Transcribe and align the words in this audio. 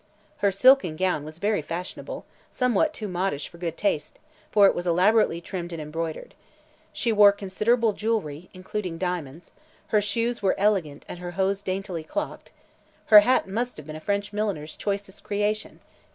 Her 0.37 0.51
silken 0.51 0.95
gown 0.95 1.23
was 1.23 1.37
very 1.37 1.61
"fashionable," 1.61 2.25
somewhat 2.49 2.91
too 2.91 3.07
modish 3.07 3.47
for 3.47 3.59
good 3.59 3.77
taste, 3.77 4.17
for 4.51 4.65
it 4.65 4.73
was 4.73 4.87
elaborately 4.87 5.39
trimmed 5.41 5.71
and 5.71 5.79
embroidered. 5.79 6.33
She 6.91 7.11
wore 7.11 7.31
considerable 7.31 7.93
jewelry, 7.93 8.49
including 8.51 8.97
diamonds; 8.97 9.51
her 9.89 10.01
shoes 10.01 10.41
were 10.41 10.55
elegant 10.59 11.05
and 11.07 11.19
her 11.19 11.33
hose 11.37 11.61
daintily 11.61 12.03
clocked; 12.03 12.51
her 13.13 13.19
hat 13.19 13.47
must 13.47 13.77
have 13.77 13.85
been 13.85 13.95
a 13.95 13.99
French 14.01 14.33
milliner's 14.33 14.75
choicest 14.75 15.21
creation. 15.21 15.81